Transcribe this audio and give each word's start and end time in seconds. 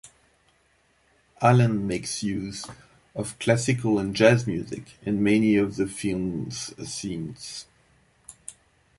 Allen 1.43 1.85
makes 1.85 2.23
use 2.23 2.65
of 3.13 3.37
classical 3.37 3.99
and 3.99 4.15
jazz 4.15 4.47
music 4.47 4.97
in 5.03 5.21
many 5.21 5.55
of 5.57 5.75
the 5.75 5.85
film's 5.85 6.73
scenes. 6.91 7.67